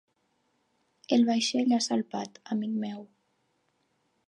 [1.17, 3.07] El vaixell ha salpat, amic meu.